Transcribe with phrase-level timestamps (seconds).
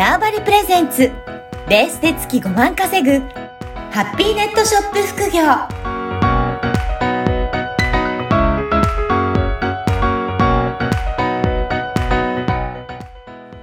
[0.00, 1.12] ターバリプレゼンツ
[1.68, 3.18] ベースで月5万稼ぐ
[3.90, 5.42] ハッピーネットショップ副業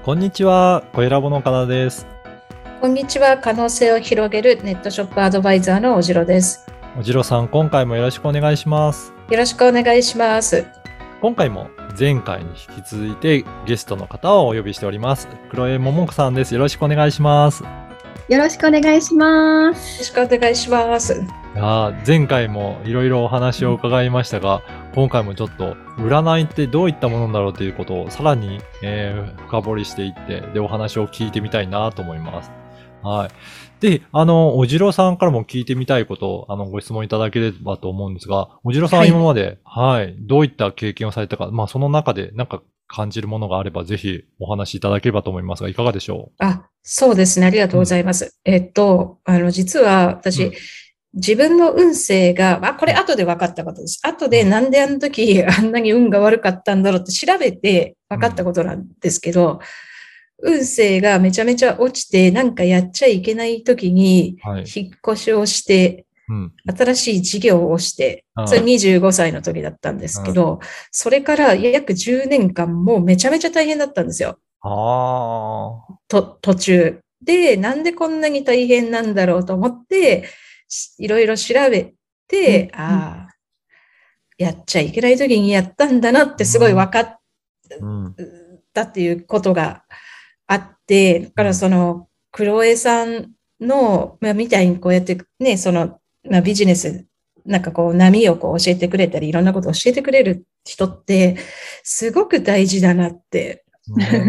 [0.04, 2.06] こんにちは、小ラボのかなです。
[2.82, 3.40] こんにちは。
[3.40, 6.68] 可能性を広げるネットショップアドバイザーのおじろです。
[7.00, 9.12] おじろさん、今回もよろしくお願いします。
[9.32, 10.68] よろしくお願いします。
[11.20, 15.28] 今回も前回に引き続いてゲストの方をお呼びしております。
[15.50, 16.54] 黒江桃子さんです。
[16.54, 17.64] よろしくお願いします。
[18.30, 19.94] よろしくお願いします。
[19.94, 21.14] よろしくお願いします。
[21.14, 21.18] い
[21.58, 24.62] やー前回もいろいろお話を伺いましたが、
[24.94, 32.52] 今回もちょっと占いってどういったものだろうということをさらに、えー深掘りしていって、で、お話を聞いてみたいなと思います。
[33.04, 33.32] はい。
[33.80, 47.46] で、あの、おじろさんからも聞いてみたいことを、あの、ご質問いただければと思うんですが、おじろさんははい今まで、はい、どういった経験をされたか、まあ、その中でなんか感じるものがあれば、ぜひお話しいただければと思いますが、いかがでしょあ、そうですね。
[47.46, 48.36] ありがとうございます。
[48.46, 50.52] えっと、あの、実は私、うん
[51.14, 54.00] 自分の運勢が、あ、これ後で分かったことです。
[54.04, 59.60] 後でなんであの時あんなに運が悪かったんだろうって調べて分かったことなんですけど、
[60.44, 64.38] 運勢がめちゃめちゃ落ちて、なんかやっちゃいけない時に。
[64.76, 66.54] 引っ越しをして、うん。
[66.78, 70.60] 新しい事業をしてそれ25歳の時だったんですけど、
[70.92, 74.38] それから約10年間もうめちゃめちゃ大変だったんですよ。
[74.62, 74.70] あ
[76.08, 77.00] と、途中。
[77.24, 80.26] で、なんでこんなに大変なんだろうと思って、
[80.68, 81.94] しいろいろ調べ
[82.28, 83.36] て、うんああ、
[84.38, 87.20] やっちゃいけない時にやったんだなってすごい分かっ。
[88.74, 89.84] たっていうことが
[90.48, 97.06] あって、だからその、黒江さんの、まあ、みたいにこうやってね、その、まあ、ビジネス、
[97.46, 101.38] なんかこう波をこう教えてくれたり、いろんなことを教えてくれる人って、
[101.84, 103.64] すごく大事だなって、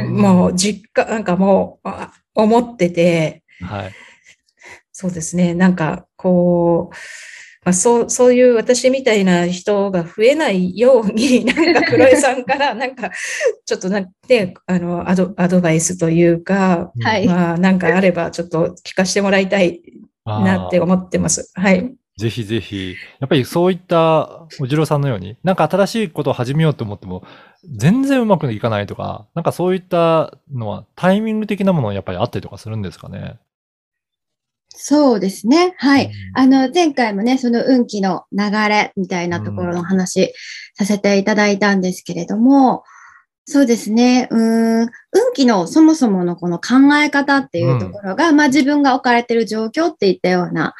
[0.08, 3.92] もう実家、なんかもう、あ思ってて、はい。
[4.92, 6.96] そうですね、なんかこう、
[7.68, 13.10] まあ、そう、そういう私みたいな人が増えないように、 なんか黒江さんから、なんか、
[13.66, 19.82] ちょっとなんで、あの、アド、アドバイスというか、はいまあ、なんかあれば、ちょっと聞かせてもらいたい
[20.24, 21.52] なって思ってます。
[21.60, 21.92] はい。
[22.16, 22.96] ぜひぜひ。
[23.20, 27.22] やっぱりそういったおじろさんのように、なんか新しいことを始めようと思っても、
[27.76, 33.38] 全然うまくいかないとか、なんかそういったのはタイミング的なものはやっぱりあったりとかするんですかね？
[34.80, 35.74] そうですね。
[35.76, 36.06] はい。
[36.06, 40.32] うんあの、前回もね、その運気の流れみたいなところの話
[40.74, 42.84] させていただいたんですけれども、
[43.44, 44.28] そうですね。
[44.30, 44.88] うーん、運
[45.34, 50.74] 気のそもそものこの考え方っていうところが、まあ自分が置かれている状況っていったような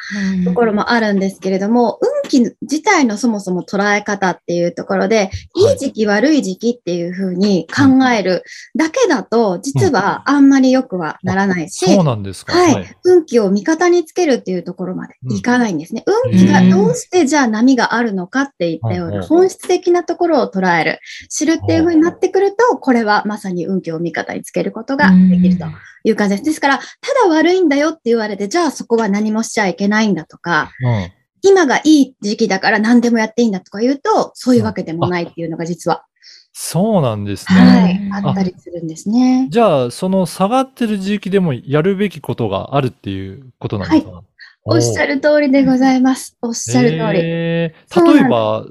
[0.44, 1.98] ところもあるんですけれども、
[2.28, 5.72] 運気自体のそもそも捉え方っていうところで、はい。
[5.72, 8.44] いい時期、悪い時期っていうふうに考える
[8.76, 12.52] だけだと、実はあんまり良くはならないし、そうなんですか。
[12.52, 16.04] はい、運気を味方につけるっていうところまでいかないんですね。
[16.24, 25.66] 運気がどうしてじゃあ波があるのかっていったよううんな本質的なところを捉える、知るっていう風になってくると、これはまさに運気を味方につけることができると
[26.04, 26.44] いう感じです。
[26.44, 26.84] ですから、た
[27.28, 31.12] だ悪いんだよって言われて、じゃあそこは何もしちゃいけないんだとか、うん。
[31.42, 36.04] 今がいい時期だから何でもやっていいんだとか言うと、そういうわけでもないっていうのが実は、
[36.52, 37.60] そうなんですね。
[37.60, 39.48] はい、うんあったりするんですね。
[39.50, 44.22] じゃあ、その下がってる時期でもやるべきことがあるっていうことなんですか、
[44.64, 46.36] おっしゃる通りでございます。
[46.42, 47.20] おっしゃる通り。
[47.22, 48.66] えそうなんです例えば、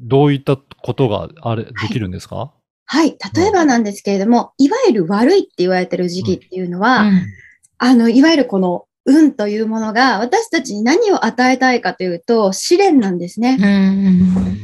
[0.00, 2.52] どういったことがあれ、できるんですか、
[2.84, 3.16] はい。
[3.34, 7.22] 例えばなんですけれども、いわゆる悪いって言われてる時期っていうのは、うん
[7.84, 13.56] あの、いわゆるこの運というものが私たちに何を与えたいかというと、試練なんですね。
[13.60, 13.66] う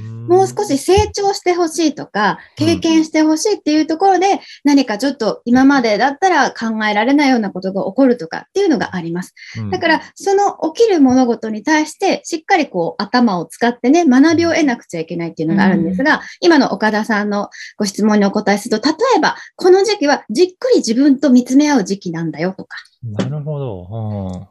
[0.04, 9.34] んもう少し成長してほしいとか、経験してほしいっていうところで、何かちょっと今までだったら考えられないようなことが起こるとかっていうのがあります。
[9.58, 24.48] うんだから、その起きる物事に対して、しっかりこう頭を使ってね、学びを得なくちゃいけないっていうのがあるんですが、今の岡田さんのご質問にお答えすると、例えば、この時期はじっくり自分と見つめ合う時期なんだよとか、なるほど。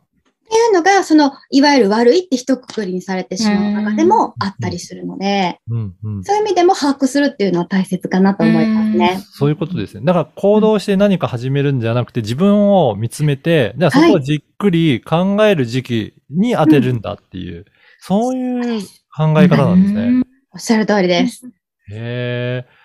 [0.48, 5.78] っていうのが、その、いわゆる悪いって一括りにされてしまう中でもあったりするので、うん。
[6.04, 9.22] うんうんそういう意味でも把握するっていうのは大切かなと思いますね。
[9.32, 10.06] そういうことですね。
[10.06, 17.66] だから行動して何か始めるんじゃなくて、自分を見つめて、じゃあそこをじっくり考える時期に当てるんだっていう、
[18.00, 18.82] そういう
[19.16, 20.24] 考え方なんですね。
[20.54, 21.46] おっしゃる通りです。
[21.92, 22.77] へえ。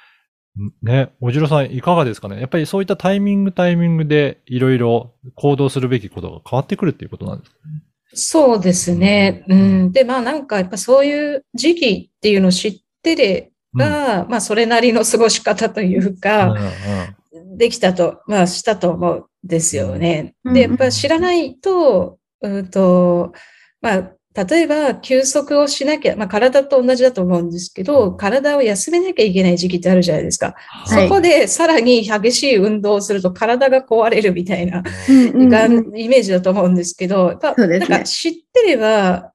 [0.82, 2.38] ね、おじろさんいかがですかね？
[2.40, 7.56] やっぱりそういったタイミングタイミングでいろいろ行動するべきことが変わってくるっていうことなんですか？
[8.14, 9.44] そうですね。
[9.48, 9.92] うん。
[9.92, 17.56] で、まあなんかやっぱそういう時期っていうのを知ってれば、まあそれなりの過ごし方というか、うんうん。
[17.56, 20.34] できたと、まあ、したと思うんですよね。
[20.44, 20.54] うん。
[20.54, 23.32] で、やっぱり知らないと、うんと、
[23.80, 30.54] まあ、例えば、休息をしなきゃ、まあ、体と同じだと思うんですけど、体を休めなきゃいけない時期ってあるじゃないですか。
[30.56, 31.08] はい。
[31.08, 35.92] そこでさらに激しい運動をすると体が壊れるみたいな、うんうんがうん。
[35.94, 37.78] イメージだと思うんですけど、やっぱね。
[37.78, 39.32] なんか知ってれば、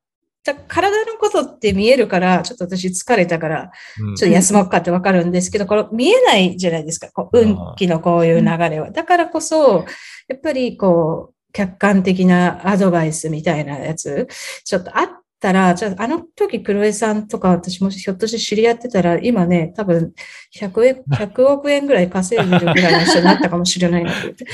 [0.68, 4.16] 体のことって見えるから、ちょっと私疲れたから、うん。
[4.16, 7.12] ちょっと休もうかってわかるんですけど、これ見えないじゃないですか。
[7.12, 8.92] こう運気のこういう流れは。
[8.92, 9.86] だからこそ、
[10.28, 14.28] やっぱりこう、客観的なアドバイスみたいなやつ、
[14.64, 15.10] ちょっとあっ
[15.40, 20.14] たら、じゃああの時黒江さんとか私もひょっとして知り合ってたら、今ね、多分
[20.56, 24.46] 100円、 100億円ぐらい稼いでるぐらいの人になったかもしれないなって。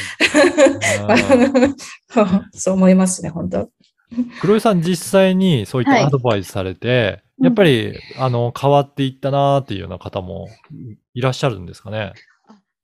[2.54, 3.70] そう思いますね、本当。
[4.42, 10.48] 黒井さん実際にそういっはいたアドバイスされて、うんやっぱり、あの、変わっていったなーっていうような方も
[11.14, 12.14] いらっしゃるんですかね？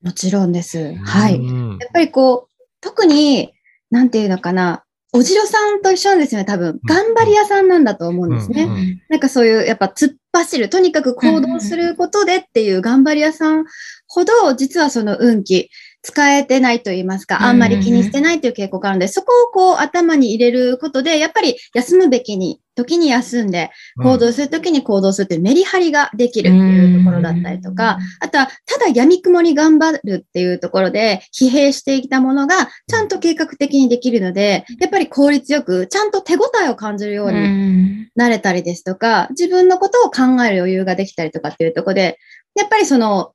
[0.01, 0.95] もちろんです。
[0.95, 1.35] はい。
[1.35, 3.53] うんやっぱりこう、特に、
[3.91, 6.80] なんていうのかな、おじろさんと一緒なんですよね、多分。
[6.88, 8.63] 頑張り屋さんなんだと思うんですね。
[8.63, 13.65] うんうんなんかそういう、やっぱ突っ走る、とにかく行動することでっていう頑張り屋さん
[14.07, 42.17] ほど、実はその運気、使えてないと言いますか、あんまり気にしてないという傾向があるので、そこをこう頭に入れることで、やっぱり休むべきに、時に休んで、行動するときに行動するというメリハリができるっていうところだったりとか、あとは、ただ闇雲に頑張るっていうところで、疲弊していたものが、ちゃんと計画的にできるので、やっぱり効率よく、ちゃんと手応えを感じるようになれたりですとか、自分のことを考える余裕ができたりとかっていうところで、
[42.55, 43.33] やっぱりその、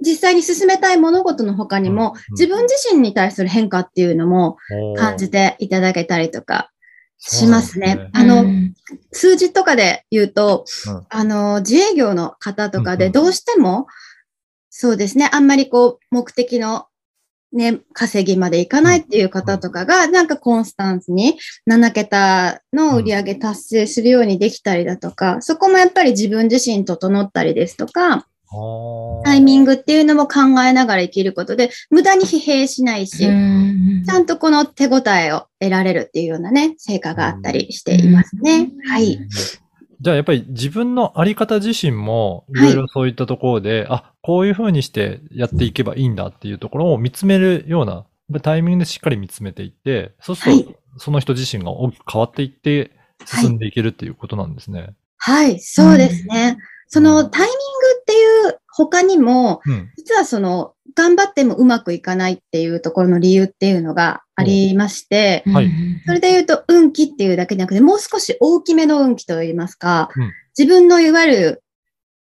[0.00, 4.56] 実際に進めたい物事の他にも、うん自分自身に対する変化っていうのも
[4.96, 6.70] 感じていただけたりとか
[7.18, 7.94] しますね。
[7.96, 8.74] そうあの、うん。
[9.12, 11.06] 数字とかで言うと、うん。
[11.08, 13.86] あの、自営業の方とかでどうしても、
[14.70, 16.86] そうですね、あんまりこう、目的の
[17.52, 21.38] ね、稼ぎまでいかないっていう方とかが、なんかコンスタンスに
[21.68, 28.26] 7桁の売り上げ達成するようにできたりだとか、そこもやっぱり自分自身整ったりですとか、
[29.24, 29.70] タイミング。
[29.70, 38.70] グっていうのも考えながら生きることで、無駄に疲弊しないし、うんちゃんとこの手応えを得られるっていうようなね、成果があったりしていますね。
[38.72, 39.18] うんはい。
[40.00, 48.06] じゃあやっぱり自分のあり方自身も、いはいろいろそういったところで、あ、こういうふうにしてやっていけばいいんだっていうところを見つめるような、
[48.40, 52.92] タイミングでしっかり見つめていって、そうすると、その人自身が大きく変わっていって、
[53.26, 54.94] 進んでいけるっていうことなんですね。
[55.18, 56.56] はい、そうですね。
[56.92, 57.79] そのタイミング
[58.72, 59.90] 他にも、うん。
[59.96, 65.70] 実はその、頑張ってもうまくいかないっていうところの理由っていうのがありまして、はい
[66.06, 71.62] それで言うと運気っていうだけじゃなくて、もう少し大きめの運気といいますか、うん自分のいわゆる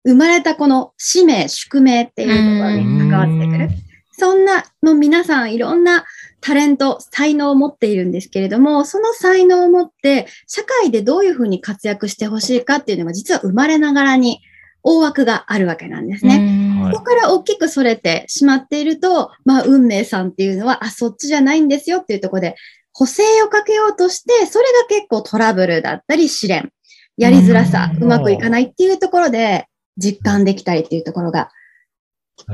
[0.05, 3.69] 生まれたこの使命、宿命っていうところに関わってくる。
[4.12, 6.05] そんなの皆さんいろんな
[6.41, 14.41] タレント、才能を持っているんですけれども、その才能を持って社会でどういうふうに活躍してほしいかっていうのが実は生まれながらに
[14.84, 16.78] 大枠があるわけなんですね。
[16.81, 16.92] はい。
[16.92, 22.56] ここから大きくそれてしまっていると、まあ、運命さんっていうのは、あ、そっちじゃないんですよっていうところで、
[22.92, 26.70] 補正をかけようとして、それが結構トラブルだったり、試練、
[27.16, 29.66] やりづらさ、うまくいかないっていうところで、
[29.96, 31.50] 実感できたりっていうところが、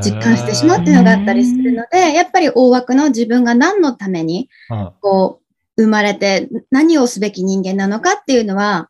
[0.02, 5.40] 実感してしまうっていうのがあったりするので、やっぱり大枠の自分が何のために、うんこ
[5.76, 8.88] う、生まれて何をすべき人間なのかっていうのは、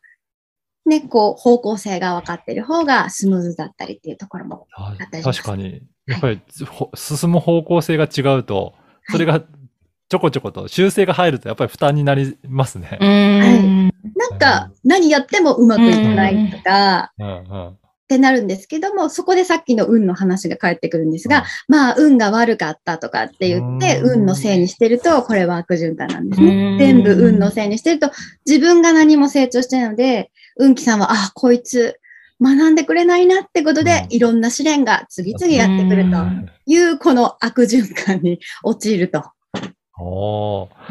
[0.91, 4.97] ね、こう、方向性が分かっている方がスムーズだったりっていうところもはい。
[4.99, 5.41] あったりします。
[5.41, 5.81] 確かに。
[6.05, 8.73] やっぱり、ほ進む方向性が違うと、
[9.09, 12.97] それがちょこちょこと修正が入るとやっぱり負担になりますね。
[12.99, 13.85] うん。
[14.17, 17.77] なんか、何やってもうまくいかないとか、うんうん。
[18.11, 24.21] ってなるんですけども、そこでさっきの運の話が返ってくるんですが、まあ、運が悪かったとかって言って、うん。
[24.21, 26.47] 運のせいにしてると、これは悪循環なんですうん。
[26.47, 26.77] ね。
[26.77, 28.11] 全部運のせいにしてると、
[28.45, 31.97] 自分が何も成長してないので、運気さんは、あ、こいつ、
[32.41, 34.15] 学んでくれないなってことで、うん。
[34.15, 36.17] いろんな試練が次々やってくると
[36.65, 39.23] いう、この悪循環に陥ると。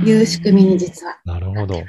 [0.05, 1.83] いう仕組みに実はなるほど。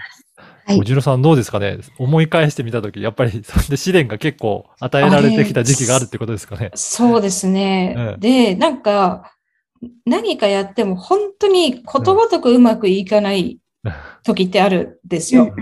[0.66, 1.78] はいおじろさんどうですかね？
[1.98, 3.32] 思い返してみたとき、やっぱり
[3.70, 6.72] で試練が結構与えられてきた時期があるってことですかね？
[6.76, 7.96] そうですね。
[7.98, 9.32] うんで、なんか、
[10.06, 13.58] 何かやっても本当にことごとくうまくいかない
[14.24, 15.54] 時ってあるんですよ。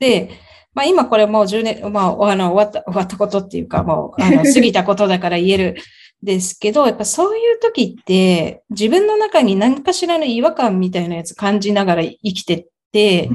[0.00, 0.30] で、
[0.74, 5.76] まあ今これもう10年、まあ、あの、終わった、終わったことっていうか、もう、あの、 過ぎたことだから言える
[6.22, 13.28] ですけど、やっぱそういう時って、自分の中に何かしらの違和感みたいなやつ感じながら生きてで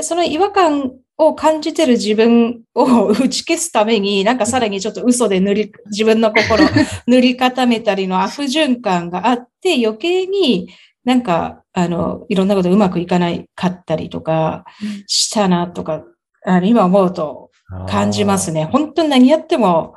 [0.00, 6.68] その違和感を感じてる自分を打ち消すために、なんかさらにちょっと嘘で塗り、自分の心を
[7.08, 10.68] 塗り固めたりの悪循環があって、余計に
[11.04, 14.64] なんか、あの、いろんなことうまくいかないかったりとか
[15.06, 16.04] したなとか、
[16.44, 17.50] あの今思うと
[17.88, 18.64] 感じますね。
[18.64, 19.94] 本当に何やっても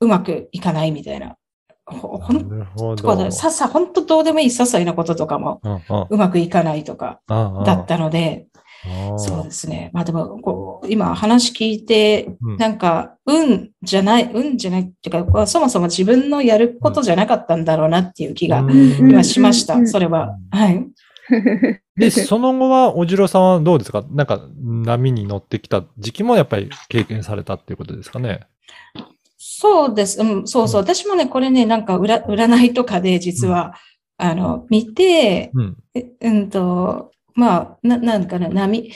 [0.00, 1.36] うまくいかないみたいな。
[1.86, 3.30] ほほんとど。
[3.30, 5.60] ささ、本当どうでもいい些細なこととかも
[6.10, 8.46] うまくいかないとかだったので、
[9.18, 9.90] そうですね。
[9.92, 18.62] まあでも、こう、今話聞いて、うんなんか、運じゃない、運じゃないっていうか、そもそも自分のやることじゃなかったんだろうなっていう気が
[19.24, 19.84] しました。
[19.86, 20.36] それは。
[20.52, 20.86] うんはい。
[21.96, 24.04] で、その後は、おじろさんはどうですか？
[24.12, 28.40] なんか、波に乗ってきた時期もやっぱり経験されたっていうことですかね？
[29.48, 30.20] そうです。
[30.20, 30.80] うん、そうそう。
[30.82, 33.74] 私もね、これね、なんか占、占いとかで実は、
[34.16, 35.76] あの、見て、うん。
[35.94, 38.92] えうんと、まあ、な、なんかな、波、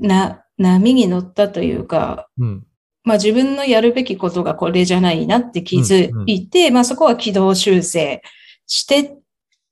[0.00, 2.66] な、波に乗ったというか、うん。
[3.04, 8.20] まあ自分のやるべきことがこれじゃないなって気づいて、まあそこは軌道修正
[8.66, 9.16] してっ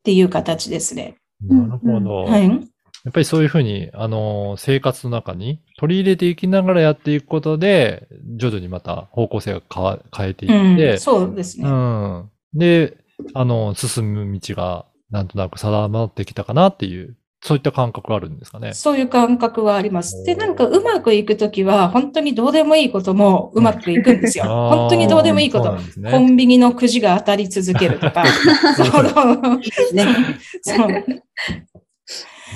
[0.05, 1.17] ていう形ですね。
[1.43, 2.25] なるほど。
[2.25, 2.69] はい。
[3.05, 11.69] やっぱりそういうふうに、あのー生活の中に取り入れていきながらやっていくことで、徐々にまた方向性が変わ変えていって、うん、そうですね。
[11.69, 12.31] うん。
[12.55, 12.97] で、
[13.35, 18.73] あの、進む道がなんとなく定まってきたかなっていう、そういった感覚があるんですかね。
[18.73, 20.25] そういう感覚はあります。
[20.25, 24.45] で、なんかうまくいくときは、本当にどうでもいいこともうまくいくんですよ。
[24.45, 25.75] 本当にどうでもいいこと。
[26.01, 28.25] ねコンビニのくじが当たり続けるとか。
[28.77, 30.07] そういいですね。
[30.63, 30.89] そう。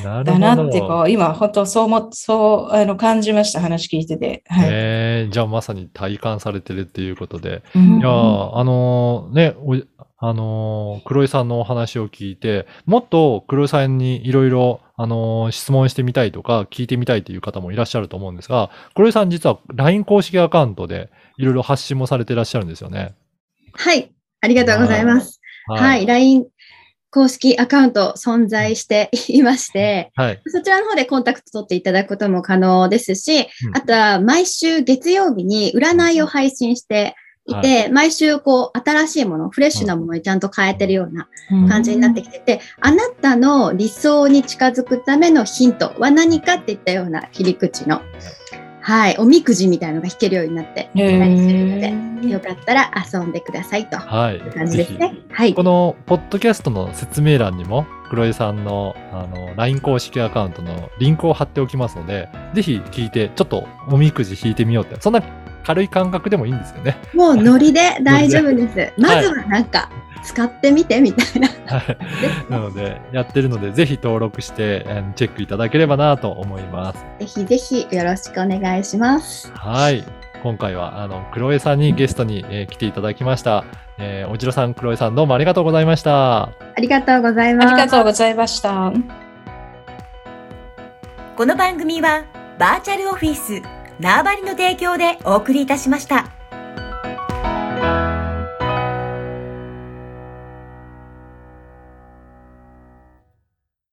[0.04, 3.60] だなってこう、今本当そうも、そう、あの、感じました。
[3.60, 4.42] 話聞いてて。
[4.46, 4.68] はい。
[4.70, 7.62] えーじゃあまさに体感されてるっていうことで。
[7.74, 9.76] うんいやーあのーね、お
[10.20, 23.14] あのー黒井さんのお話を聞いて、もっと黒井さんにいろいろ、あのー質問してみたいとか、聞いてみたいという方もいらっしゃると思うんですが、黒井さん実は LINE 公式アカウントでいろいろ発信もされていらっしゃるんですよね。
[23.72, 24.12] はい。
[24.40, 25.40] ありがとうございます。
[25.68, 26.06] はい。
[26.06, 26.46] LINE
[27.10, 30.42] 公式アカウント存在していまして、はい。
[30.46, 33.76] そちらの方でコンタクト取っていただくことも可能ですし、うん。
[33.76, 37.14] あとは毎週月曜日に占いを配信して
[37.46, 41.28] いて、毎週こう新しいもの、フレッシュなものにちゃんと変えてるような
[41.68, 48.02] 感じになってきてて、あなたの理想に近づくためのヒントは何かっていったような切り口の、
[48.88, 54.40] はい、おみくじみたいのが引けるようになってへたりするのーで、よかったら遊んでくださいというはい。
[54.40, 55.14] 感じですね。
[55.30, 55.62] はいこ。
[55.62, 65.20] のポッドキャストの説明欄にも、黒井さんのあの LINE 公式アカウントのリンクを貼っておきますので、ぜひ聞いて、ちょっとおみくじ引いてみようって、そんな
[65.68, 66.96] 軽い感覚でもいいんですよね。
[67.12, 68.92] もうノリで大丈夫です。
[68.98, 69.90] まずはなんか
[70.24, 71.48] 使ってみてみたいな。
[71.66, 71.98] はい。
[72.50, 77.04] なので、やってるので、ぜひ登録して、チェックいただければなと思います。
[77.20, 79.52] ぜひぜひよろしくお願いします。
[79.54, 80.02] はい。
[80.42, 83.64] 今回は、あの、黒江さんにゲストに、えー来ていただきました。
[83.98, 86.44] えーおじろさん、黒江さん、どうもありがとうございました。
[86.44, 87.74] ありがとうございあます。
[87.74, 88.90] りがとうございました。
[91.36, 92.22] この番組は
[92.58, 93.62] バーチャルオフィス
[94.00, 96.37] 縄張りの提供でお送りいたしました。